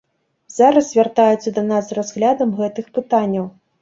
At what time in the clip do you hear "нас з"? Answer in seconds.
1.71-1.99